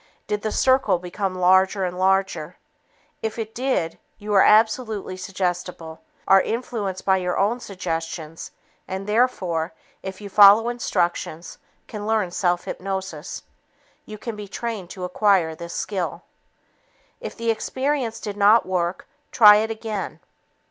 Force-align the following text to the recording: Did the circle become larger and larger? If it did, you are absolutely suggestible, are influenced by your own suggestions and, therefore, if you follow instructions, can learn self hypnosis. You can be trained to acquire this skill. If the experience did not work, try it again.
Did 0.25 0.41
the 0.41 0.51
circle 0.51 0.97
become 0.97 1.35
larger 1.35 1.83
and 1.85 1.95
larger? 1.95 2.57
If 3.21 3.37
it 3.37 3.53
did, 3.53 3.99
you 4.17 4.33
are 4.33 4.41
absolutely 4.41 5.15
suggestible, 5.15 6.01
are 6.27 6.41
influenced 6.41 7.05
by 7.05 7.17
your 7.17 7.37
own 7.37 7.59
suggestions 7.59 8.49
and, 8.87 9.05
therefore, 9.05 9.73
if 10.01 10.19
you 10.19 10.27
follow 10.27 10.69
instructions, 10.69 11.59
can 11.85 12.07
learn 12.07 12.31
self 12.31 12.63
hypnosis. 12.65 13.43
You 14.07 14.17
can 14.17 14.35
be 14.35 14.47
trained 14.47 14.89
to 14.89 15.03
acquire 15.03 15.53
this 15.53 15.75
skill. 15.75 16.23
If 17.19 17.37
the 17.37 17.51
experience 17.51 18.19
did 18.19 18.37
not 18.37 18.65
work, 18.65 19.07
try 19.31 19.57
it 19.57 19.69
again. 19.69 20.19